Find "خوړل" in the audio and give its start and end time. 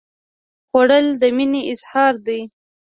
0.69-1.05